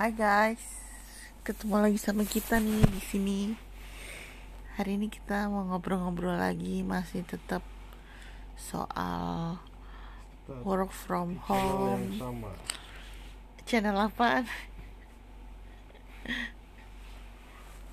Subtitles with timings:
[0.00, 0.64] Hai guys,
[1.44, 3.40] ketemu lagi sama kita nih di sini.
[4.80, 7.60] Hari ini kita mau ngobrol-ngobrol lagi, masih tetap
[8.56, 9.60] soal
[10.64, 12.48] work from channel home.
[13.68, 14.48] Channel apaan?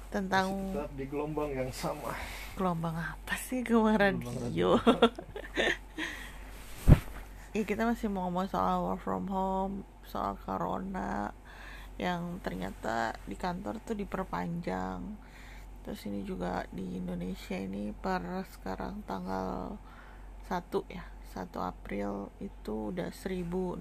[0.08, 2.16] Tentang Masih tetap di gelombang yang sama
[2.56, 4.80] gelombang apa sih Gelombang radio?
[7.52, 11.36] ya kita masih mau ngomong soal work from home, soal corona
[11.98, 15.02] yang ternyata di kantor tuh diperpanjang.
[15.82, 18.22] Terus ini juga di Indonesia ini per
[18.54, 19.78] sekarang tanggal
[20.46, 23.78] 1 ya, 1 April itu udah 1677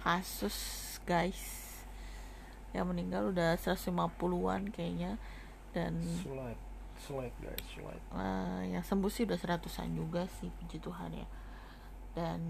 [0.00, 0.56] kasus
[1.04, 1.68] guys.
[2.70, 5.18] Yang meninggal udah 150-an kayaknya
[5.70, 6.62] dan slide
[6.98, 11.26] slide guys slide eh, yang sembuh sih udah seratusan juga sih puji Tuhan ya
[12.14, 12.40] dan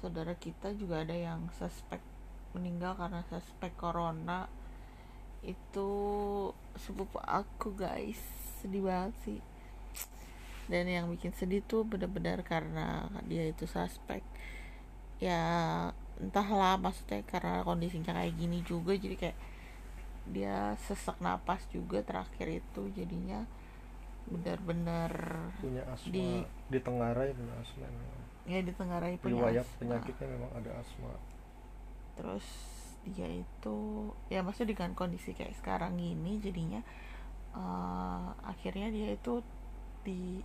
[0.00, 2.00] saudara kita juga ada yang suspek
[2.56, 4.48] meninggal karena suspek corona.
[5.44, 5.90] Itu
[6.76, 8.20] sepupu aku guys.
[8.60, 9.40] Sedih banget sih.
[10.66, 14.24] Dan yang bikin sedih tuh benar-benar karena dia itu suspek.
[15.20, 15.40] Ya
[16.20, 19.38] entahlah maksudnya karena kondisinya kayak gini juga jadi kayak
[20.28, 23.48] dia sesak napas juga terakhir itu jadinya
[24.28, 25.10] benar-benar
[25.58, 27.88] punya asma Di- di, Tenggarai punya asma.
[28.48, 29.78] Ya ditengarai punya riwayat asma.
[29.80, 31.12] penyakitnya memang ada asma.
[32.16, 32.46] Terus
[33.00, 33.78] dia itu
[34.28, 36.84] ya maksudnya dengan kondisi kayak sekarang gini jadinya
[37.56, 39.40] eh, akhirnya dia itu
[40.04, 40.40] di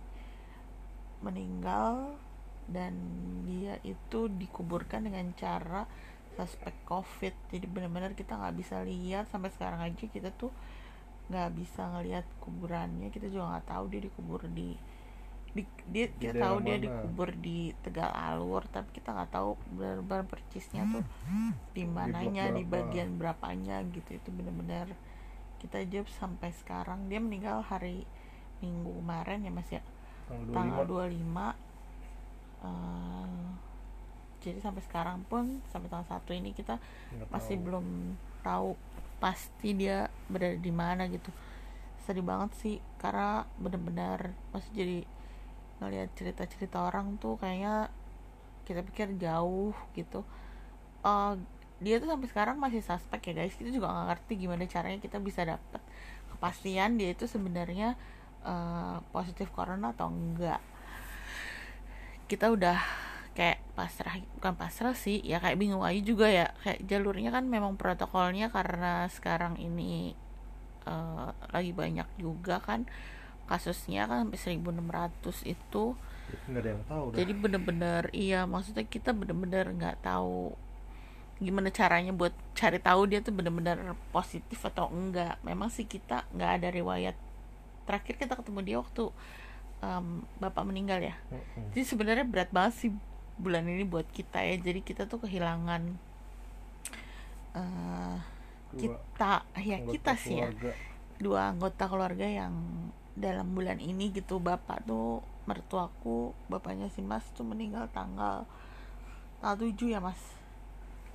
[1.20, 2.16] meninggal
[2.66, 2.92] dan
[3.46, 5.86] dia itu dikuburkan dengan cara
[6.36, 7.32] suspek covid.
[7.48, 10.52] Jadi benar-benar kita nggak bisa lihat sampai sekarang aja kita tuh
[11.32, 13.08] nggak bisa ngelihat kuburannya.
[13.08, 14.76] Kita juga nggak tahu dia dikubur di,
[15.56, 16.84] di dia Di kita tahu dia mana?
[16.84, 21.04] dikubur di tegal alur tapi kita nggak tahu benar-benar percisnya tuh
[21.72, 22.92] di mananya di, berapa?
[22.92, 24.92] bagian berapanya gitu itu benar-benar
[25.56, 28.04] kita aja sampai sekarang dia meninggal hari
[28.60, 29.80] minggu kemarin ya mas ya
[30.28, 31.24] tanggal tanggal 25
[32.60, 33.46] 25 eh,
[34.44, 36.76] jadi sampai sekarang pun sampai tanggal satu ini kita
[37.16, 37.64] nggak masih tahu.
[37.64, 37.86] belum
[38.44, 38.68] tahu
[39.16, 41.32] pasti dia berada di mana gitu
[42.04, 44.98] sedih banget sih karena bener-bener masih jadi
[45.80, 47.92] ngelihat cerita-cerita orang tuh kayaknya
[48.66, 50.24] kita pikir jauh gitu.
[51.04, 51.34] Eh,
[51.78, 53.54] dia tuh sampai sekarang masih suspek ya guys.
[53.54, 55.82] Kita juga nggak ngerti gimana caranya kita bisa dapat
[56.32, 57.94] kepastian dia itu sebenarnya
[58.44, 60.60] eh, positif corona atau enggak.
[62.26, 62.78] Kita udah
[63.36, 66.50] kayak pasrah bukan pasrah sih ya kayak bingung aja juga ya.
[66.64, 70.16] Kayak jalurnya kan memang protokolnya karena sekarang ini
[70.88, 72.88] eh, lagi banyak juga kan
[73.46, 75.84] kasusnya kan sampai 1600 itu.
[76.50, 77.16] Nggak ada yang tahu dah.
[77.22, 80.58] jadi bener-bener iya maksudnya kita bener-bener nggak tahu
[81.38, 85.36] gimana caranya buat cari tahu dia tuh bener-bener positif atau enggak.
[85.46, 87.16] Memang sih kita nggak ada riwayat.
[87.86, 89.04] Terakhir kita ketemu dia waktu
[89.84, 91.14] em, bapak meninggal ya.
[91.76, 92.90] Jadi sebenarnya berat banget sih
[93.36, 94.56] bulan ini buat kita ya.
[94.58, 95.82] Jadi kita tuh kehilangan
[97.54, 98.16] eh,
[98.66, 99.32] Dua kita
[99.62, 100.48] ya anggota kita sih ya.
[100.50, 100.72] keluarga.
[101.16, 102.52] dua anggota keluarga yang
[103.16, 108.44] dalam bulan ini gitu bapak tuh mertuaku bapaknya si mas tuh meninggal tanggal
[109.40, 110.20] tanggal 7 ya mas?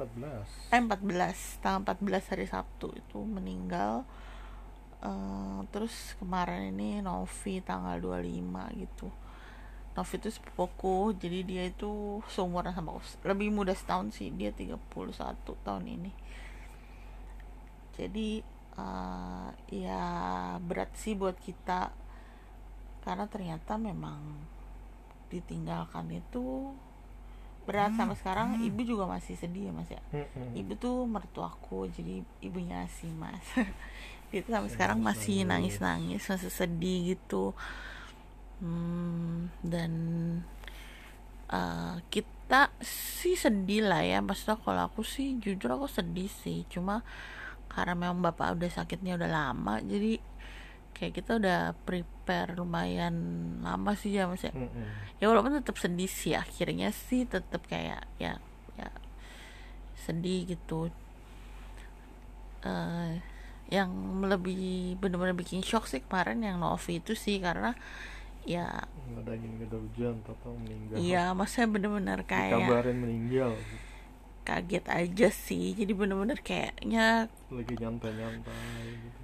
[0.01, 4.01] 14 eh 14 tanggal 14 hari Sabtu itu meninggal.
[5.01, 9.09] Eh, terus kemarin ini Novi tanggal 25 gitu.
[9.91, 14.79] Novi itu sepupuku jadi dia itu seumuran sama aku lebih muda setahun sih dia 31
[15.43, 16.11] tahun ini.
[17.99, 18.41] Jadi
[18.77, 20.03] eh, ya
[20.61, 21.91] berat sih buat kita.
[23.01, 24.19] Karena ternyata memang
[25.31, 26.75] ditinggalkan itu
[27.65, 30.01] berat sampai sekarang ibu juga masih sedih ya mas ya?
[30.11, 30.57] Mm-mm.
[30.57, 33.45] ibu tuh mertuaku jadi ibunya si mas.
[34.31, 36.23] Dia tuh sampai Masih sekarang masih nangis nangis-nangis.
[36.23, 37.51] nangis masih sedih gitu.
[38.61, 39.91] Hmm, dan
[41.51, 44.19] eh, kita sih sedih lah ya.
[44.23, 46.63] Maksudnya kalau aku sih jujur aku sedih sih.
[46.71, 47.03] Cuma
[47.71, 50.19] karena memang bapak udah sakitnya udah lama jadi
[50.91, 53.15] kayak kita udah prepare lumayan
[53.63, 54.51] lama sih ya mas ya
[55.17, 58.37] ya walaupun tetap sedih sih akhirnya sih tetap kayak ya
[58.75, 58.91] ya
[60.01, 60.89] sedih gitu.
[62.65, 63.21] Eh
[63.71, 63.87] yang
[64.27, 67.71] lebih benar-benar bikin shock sih kemarin yang Novi itu sih karena
[68.43, 68.67] ya
[69.15, 70.97] nggak ada ada hujan total meninggal.
[70.99, 73.55] Iya maksudnya benar-benar kayak dikabarin meninggal
[74.51, 75.71] kaget aja sih.
[75.71, 79.21] Jadi benar-benar kayaknya lagi nyantai-nyantai gitu.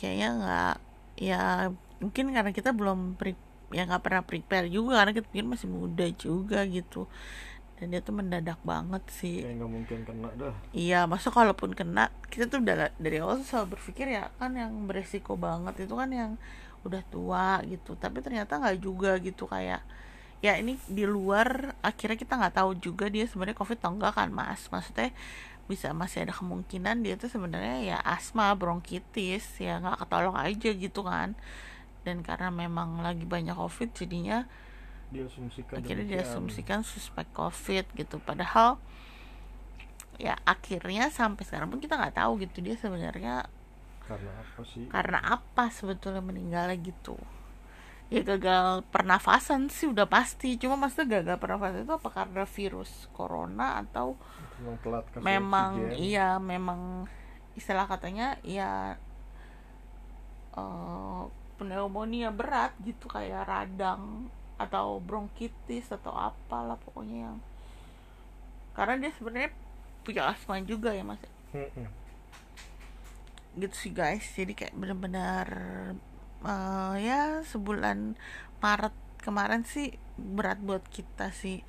[0.00, 0.74] kayaknya nggak
[1.20, 1.68] ya
[2.00, 3.36] mungkin karena kita belum pre
[3.70, 7.04] ya nggak pernah prepare juga karena kita mungkin masih muda juga gitu.
[7.80, 9.40] Dan dia tuh mendadak banget sih.
[9.40, 10.54] Kayak nggak mungkin kena dah.
[10.76, 14.84] Iya, masa kalaupun kena, kita tuh udah dari awal tuh selalu berpikir ya kan yang
[14.84, 16.36] beresiko banget itu kan yang
[16.84, 17.96] udah tua gitu.
[17.96, 19.80] Tapi ternyata nggak juga gitu kayak
[20.40, 24.28] ya ini di luar akhirnya kita nggak tahu juga dia sebenarnya covid atau enggak kan
[24.32, 24.68] mas.
[24.72, 25.12] Maksudnya
[25.70, 31.00] bisa masih ada kemungkinan dia tuh sebenarnya ya asma, bronkitis ya nggak ketolong aja gitu
[31.04, 31.36] kan.
[32.02, 34.48] Dan karena memang lagi banyak covid jadinya
[35.10, 36.22] diasumsikan akhirnya demikian.
[36.22, 38.78] diasumsikan suspek covid gitu padahal
[40.22, 43.50] ya akhirnya sampai sekarang pun kita nggak tahu gitu dia sebenarnya
[44.06, 47.18] karena apa sih karena apa sebetulnya meninggalnya gitu
[48.10, 50.58] ya gagal pernafasan sih udah pasti.
[50.58, 52.08] Cuma maksudnya gagal pernafasan itu apa?
[52.10, 54.18] Karena virus corona atau
[54.60, 57.08] memang telat memang iya memang
[57.56, 58.98] istilah katanya ya
[60.58, 61.22] eh,
[61.56, 64.28] pneumonia berat gitu kayak radang
[64.60, 67.36] atau bronkitis atau apalah pokoknya yang
[68.76, 69.50] karena dia sebenarnya
[70.04, 71.20] punya asma juga ya mas.
[73.56, 74.24] Gitu sih guys.
[74.36, 75.46] Jadi kayak benar-benar
[76.44, 78.16] eh, ya sebulan
[78.60, 81.64] Maret kemarin sih berat buat kita sih.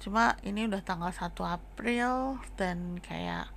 [0.00, 3.48] Cuma ini udah tanggal 1 April dan kayak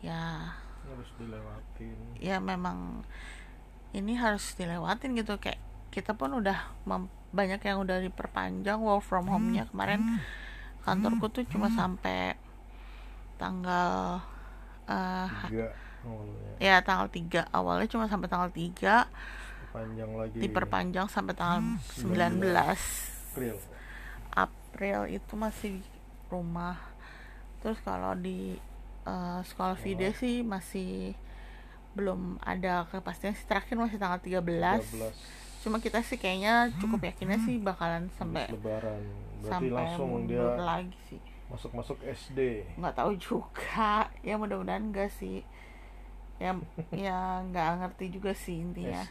[0.00, 0.56] ya
[0.88, 1.96] harus dilewatin.
[2.16, 3.04] ya memang
[3.92, 5.36] ini harus dilewatin gitu.
[5.36, 5.60] Kayak
[5.90, 10.18] kita pun udah mem- banyak yang udah diperpanjang work from home-nya kemarin.
[10.80, 12.34] Kantorku tuh cuma sampai
[13.36, 14.20] tanggal
[14.88, 15.66] eh, tiga
[16.02, 16.50] awalnya.
[16.58, 19.04] ya tanggal 3 awalnya cuma sampai tanggal 3
[19.70, 20.36] panjang lagi.
[20.38, 22.42] Diperpanjang sampai tanggal 19
[23.30, 23.56] April.
[24.34, 25.90] April itu masih di
[26.30, 26.78] rumah.
[27.62, 28.58] Terus kalau di
[29.06, 31.14] eh, sekolah video sih masih
[31.94, 33.46] belum ada kepastian sih.
[33.46, 38.56] Terakhir masih tanggal 13 13 cuma kita sih kayaknya cukup yakinnya sih bakalan sampai habis
[38.56, 39.00] lebaran.
[39.44, 41.20] Berarti sampai langsung dia lagi sih.
[41.52, 44.08] masuk masuk SD nggak tahu juga.
[44.24, 45.44] Ya mudah-mudahan enggak sih
[46.40, 46.56] ya
[46.96, 49.04] ya nggak ngerti juga sih intinya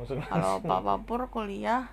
[0.00, 1.86] masuk kalau Papa Pur kuliah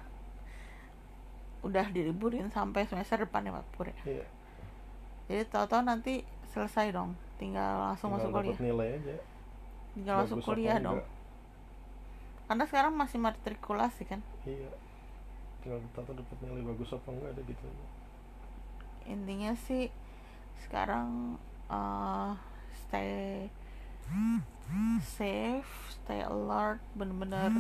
[1.62, 3.98] udah diliburin sampai semester depan ya Pak Pur ya.
[4.06, 4.26] Iya,
[5.30, 6.14] Jadi tahu-tahu nanti
[6.52, 8.60] selesai dong, tinggal langsung masuk tinggal dapat kuliah.
[8.60, 9.16] nilai aja
[9.94, 11.00] Tinggal masuk Bagus apa kuliah dong.
[12.48, 14.22] Karena sekarang masih matrikulasi kan.
[14.44, 14.72] iya
[15.62, 17.66] tinggal tahu dapat nilai bagus apa enggak ada gitu.
[19.06, 19.94] Intinya sih
[20.66, 21.38] sekarang
[21.70, 22.32] eh,
[22.82, 23.10] stay
[25.04, 27.52] safe, stay alert, bener-bener.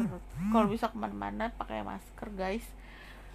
[0.54, 2.66] Kalau bisa ke mana-mana pakai masker guys.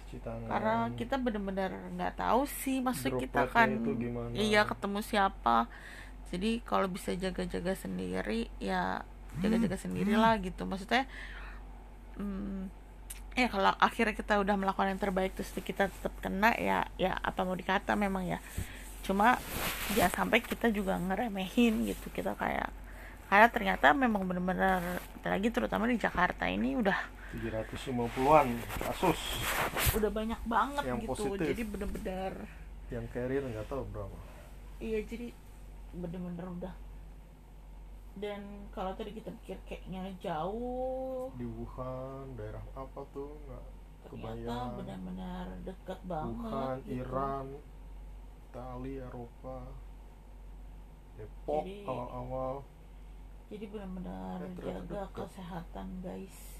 [0.07, 0.47] cuci tangan.
[0.47, 3.83] Karena kita bener-bener nggak tahu sih maksud kita kan.
[4.33, 5.67] iya ketemu siapa.
[6.31, 9.03] Jadi kalau bisa jaga-jaga sendiri ya
[9.43, 10.63] jaga-jaga sendiri lah gitu.
[10.63, 11.03] Maksudnya
[12.15, 12.71] hmm,
[13.35, 17.43] ya kalau akhirnya kita udah melakukan yang terbaik terus kita tetap kena ya ya apa
[17.43, 18.39] mau dikata memang ya.
[19.03, 19.39] Cuma
[19.91, 22.07] jangan sampai kita juga ngeremehin gitu.
[22.15, 22.86] Kita kayak
[23.27, 26.95] karena ternyata memang bener-bener apalagi terutama di Jakarta ini udah
[27.35, 28.47] 750-an
[28.79, 29.19] kasus.
[29.99, 31.11] Udah banyak banget Yang gitu.
[31.11, 31.47] positif.
[31.51, 32.33] jadi bener-bener
[32.87, 34.17] yang carrier nggak tahu berapa.
[34.79, 35.27] Iya jadi
[35.91, 36.73] bener-bener udah.
[38.17, 41.29] Dan kalau tadi kita pikir kayaknya jauh.
[41.35, 43.35] Di Wuhan daerah apa tuh?
[43.45, 43.63] Nggak
[44.07, 44.69] ternyata kebayang.
[44.79, 46.95] benar-benar dekat banget Wuhan gitu.
[47.03, 47.45] Iran
[48.47, 49.57] Italia Eropa.
[51.17, 52.55] Depok awal-awal
[53.47, 56.59] jadi benar-benar jaga kesehatan guys.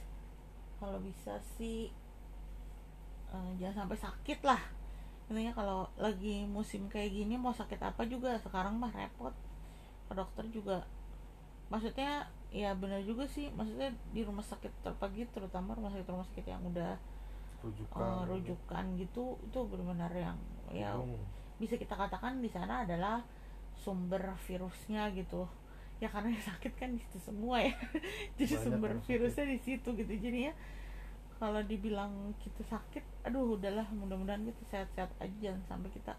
[0.79, 1.91] Kalau bisa sih
[3.33, 4.61] eh, jangan sampai sakit lah.
[5.27, 9.35] Intinya kalau lagi musim kayak gini mau sakit apa juga sekarang mah repot.
[10.07, 10.87] Ke dokter juga.
[11.67, 13.51] Maksudnya ya benar juga sih.
[13.51, 16.95] Maksudnya di rumah sakit terpagi terutama rumah sakit rumah sakit yang udah
[17.59, 17.99] rujukan.
[17.99, 20.37] eh, rujukan gitu itu benar-benar yang
[20.69, 20.93] ya
[21.57, 23.25] bisa kita katakan di sana adalah
[23.73, 25.49] sumber virusnya gitu
[25.97, 27.73] ya karena yang sakit kan di situ semua ya.
[28.37, 30.13] Jadi Banyak sumber virusnya di situ gitu.
[30.13, 30.53] Jadinya
[31.37, 35.35] kalau dibilang kita sakit aduh udahlah mudah-mudahan kita sehat-sehat aja.
[35.41, 36.13] Jangan sampai kita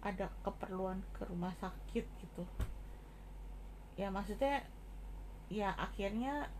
[0.00, 2.42] ada keperluan ke rumah sakit gitu.
[3.94, 4.66] Ya maksudnya
[5.50, 6.50] ya akhirnya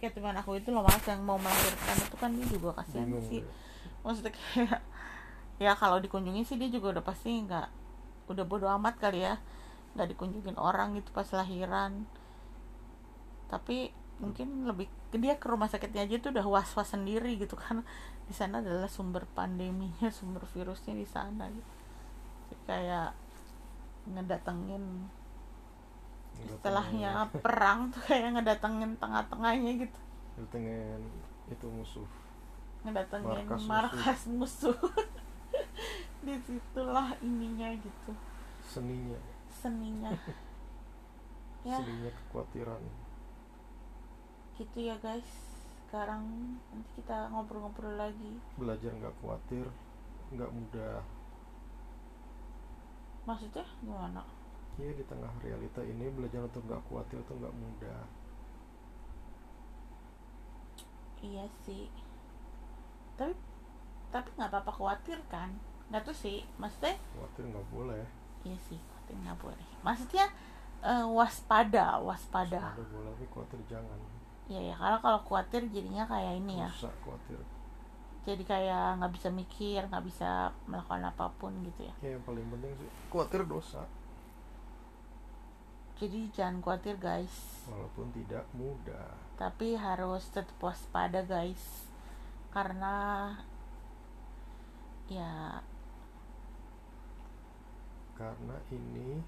[0.00, 3.24] kayak teman aku itu loh mas yang mau melahirkan itu kan dia juga kasihan bingung.
[3.24, 3.40] sih.
[4.04, 4.80] Maksudnya kayak
[5.64, 7.68] ya kalau dikunjungi sih dia juga udah pasti nggak
[8.32, 9.36] udah bodo amat kali ya
[9.94, 12.06] nggak dikunjungin orang gitu pas lahiran.
[13.50, 17.82] Tapi mungkin lebih dia ke rumah sakitnya aja tuh udah was was sendiri gitu kan.
[18.30, 21.72] Di sana adalah sumber pandeminya sumber virusnya di sana gitu.
[22.50, 23.10] Jadi kayak
[24.10, 24.84] ngedatengin
[26.40, 27.10] Nggak istilahnya
[27.44, 30.00] perang tuh kayak ngedatengin tengah-tengahnya gitu.
[30.38, 31.02] Datengin
[31.50, 32.08] itu musuh.
[32.86, 33.68] Ngedatengin Markas musuh.
[33.68, 34.78] markas musuh.
[36.24, 38.12] Di situlah ininya gitu.
[38.62, 40.14] Seninya seninya.
[41.60, 41.76] Ya.
[41.76, 42.80] Seninya kekhawatiran.
[44.56, 45.28] Gitu ya guys.
[45.84, 46.24] Sekarang
[46.72, 48.40] nanti kita ngobrol-ngobrol lagi.
[48.56, 49.68] Belajar nggak khawatir
[50.30, 51.04] nggak mudah.
[53.28, 54.24] Maksudnya gimana?
[54.80, 58.00] Iya di tengah realita ini belajar untuk nggak khawatir itu nggak mudah.
[61.20, 61.92] Iya sih.
[63.20, 63.36] Tapi
[64.08, 65.52] tapi nggak apa-apa khawatir kan?
[65.92, 66.40] Nggak tuh sih.
[66.56, 68.04] Maksudnya khawatir nggak boleh.
[68.48, 68.80] Iya sih
[69.10, 69.66] khawatir nggak boleh.
[69.82, 70.26] Maksudnya
[70.86, 72.62] eh, waspada waspada.
[72.78, 73.98] Ada boleh tapi khawatir jangan.
[74.50, 76.70] Iya ya karena kalau khawatir jadinya kayak ini ya.
[76.70, 77.40] Rusak khawatir.
[78.20, 81.94] Jadi kayak nggak bisa mikir nggak bisa melakukan apa pun gitu ya.
[82.04, 83.82] Ya yang paling penting sih khawatir dosa.
[86.00, 87.66] Jadi jangan khawatir guys.
[87.68, 89.12] Walaupun tidak mudah.
[89.36, 91.90] Tapi harus tetap waspada guys.
[92.50, 93.30] Karena
[95.10, 95.58] ya
[98.20, 99.24] karena ini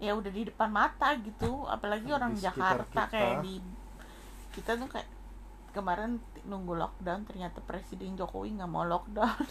[0.00, 3.12] ya udah di depan mata gitu apalagi orang Jakarta kita.
[3.12, 3.60] kayak di
[4.56, 5.06] kita tuh kayak
[5.72, 9.46] kemarin nunggu lockdown ternyata Presiden Jokowi nggak mau lockdown.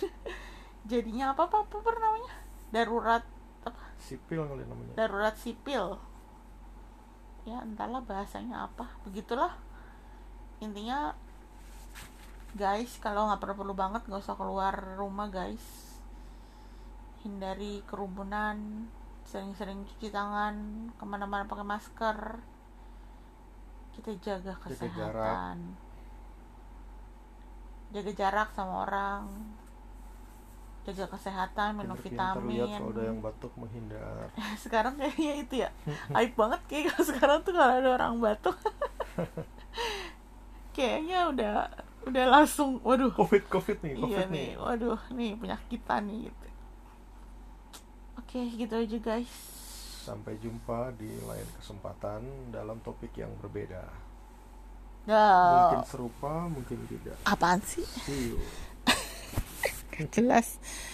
[0.92, 2.34] Jadinya apa apa apa, apa namanya?
[2.70, 3.24] Darurat
[3.66, 3.84] apa?
[3.98, 4.94] Sipil kali namanya.
[4.98, 5.98] Darurat sipil.
[7.46, 8.86] Ya entahlah bahasanya apa.
[9.06, 9.58] Begitulah.
[10.62, 11.18] Intinya
[12.54, 15.91] guys kalau nggak perlu perlu banget nggak usah keluar rumah guys
[17.22, 18.90] hindari kerumunan
[19.25, 20.56] sering-sering cuci tangan
[20.98, 22.18] ke mana-mana pakai masker.
[23.96, 25.58] Kita jaga Jaga kesehatan.
[27.92, 29.24] Jaga jarak sama orang.
[30.82, 32.82] Jaga kesehatan minum lihat vitamin.
[32.82, 34.34] kalau ada yang batuk menghindar.
[34.63, 35.70] Sekarang kayaknya itu ya.
[36.18, 38.58] Aib banget kayak kalau sekarang tuh kalau ada orang batuk.
[40.75, 41.54] Kayaknya udah
[42.08, 43.13] udah langsung waduh.
[43.13, 44.34] Covid covid nih covid iya nih.
[44.34, 46.20] nih waduh nih penyakitan nih.
[46.32, 46.41] gitu
[48.32, 49.34] oke gitu aja guys.
[50.08, 53.84] Sampai jumpa di lain kesempatan dalam topik yang berbeda.
[55.04, 55.68] Dah.
[55.68, 57.20] mungkin serupa mungkin tidak.
[57.28, 57.84] Apaan sih?
[60.16, 60.64] Jelas